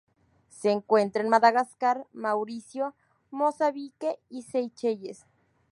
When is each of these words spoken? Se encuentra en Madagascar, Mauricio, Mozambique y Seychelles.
Se 0.49 0.71
encuentra 0.71 1.21
en 1.21 1.29
Madagascar, 1.29 2.07
Mauricio, 2.11 2.95
Mozambique 3.29 4.17
y 4.31 4.41
Seychelles. 4.41 5.27